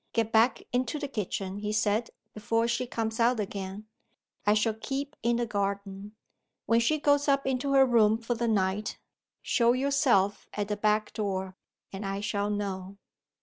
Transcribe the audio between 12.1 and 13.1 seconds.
shall know."